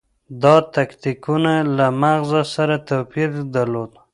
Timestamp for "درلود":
3.53-3.91